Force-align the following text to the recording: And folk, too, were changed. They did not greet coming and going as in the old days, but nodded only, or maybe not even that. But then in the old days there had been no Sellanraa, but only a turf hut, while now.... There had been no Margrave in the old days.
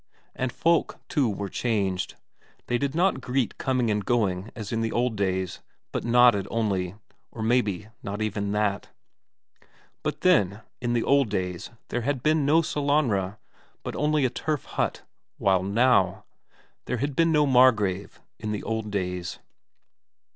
And 0.33 0.51
folk, 0.51 0.97
too, 1.09 1.29
were 1.29 1.47
changed. 1.47 2.15
They 2.65 2.79
did 2.79 2.95
not 2.95 3.21
greet 3.21 3.59
coming 3.59 3.91
and 3.91 4.03
going 4.03 4.49
as 4.55 4.71
in 4.71 4.81
the 4.81 4.91
old 4.91 5.15
days, 5.15 5.59
but 5.91 6.03
nodded 6.03 6.47
only, 6.49 6.95
or 7.31 7.43
maybe 7.43 7.87
not 8.01 8.19
even 8.19 8.51
that. 8.53 8.89
But 10.01 10.21
then 10.21 10.61
in 10.81 10.93
the 10.93 11.03
old 11.03 11.29
days 11.29 11.69
there 11.89 12.01
had 12.01 12.23
been 12.23 12.47
no 12.47 12.63
Sellanraa, 12.63 13.37
but 13.83 13.95
only 13.95 14.25
a 14.25 14.31
turf 14.31 14.63
hut, 14.65 15.03
while 15.37 15.61
now.... 15.61 16.23
There 16.85 16.97
had 16.97 17.15
been 17.15 17.31
no 17.31 17.45
Margrave 17.45 18.19
in 18.39 18.51
the 18.53 18.63
old 18.63 18.89
days. 18.89 19.37